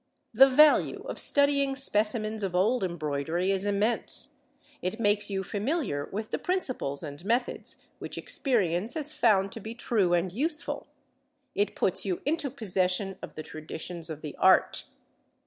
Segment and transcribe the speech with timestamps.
[0.33, 4.33] The value of studying specimens of old embroidery is immense;
[4.81, 9.75] it makes you familiar with the principles and methods, which experience has found to be
[9.75, 10.87] true and useful;
[11.53, 14.85] it puts you into possession of the traditions of the art.